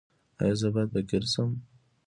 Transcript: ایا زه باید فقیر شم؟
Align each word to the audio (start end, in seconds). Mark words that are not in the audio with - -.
ایا 0.41 0.55
زه 0.59 0.67
باید 0.73 0.91
فقیر 0.93 1.23
شم؟ 1.33 1.49